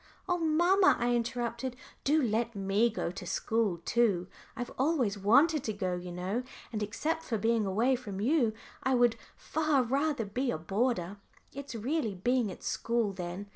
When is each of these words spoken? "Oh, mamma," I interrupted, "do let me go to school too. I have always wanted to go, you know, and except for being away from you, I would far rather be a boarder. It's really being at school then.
"Oh, 0.27 0.39
mamma," 0.39 0.97
I 0.99 1.13
interrupted, 1.13 1.75
"do 2.03 2.23
let 2.23 2.55
me 2.55 2.89
go 2.89 3.11
to 3.11 3.25
school 3.27 3.77
too. 3.85 4.25
I 4.55 4.61
have 4.61 4.71
always 4.79 5.15
wanted 5.15 5.63
to 5.65 5.73
go, 5.73 5.93
you 5.93 6.11
know, 6.11 6.41
and 6.73 6.81
except 6.81 7.21
for 7.21 7.37
being 7.37 7.67
away 7.67 7.95
from 7.95 8.19
you, 8.19 8.51
I 8.81 8.95
would 8.95 9.15
far 9.35 9.83
rather 9.83 10.25
be 10.25 10.49
a 10.49 10.57
boarder. 10.57 11.17
It's 11.53 11.75
really 11.75 12.15
being 12.15 12.51
at 12.51 12.63
school 12.63 13.13
then. 13.13 13.45